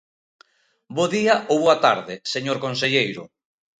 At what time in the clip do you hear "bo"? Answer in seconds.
0.95-1.05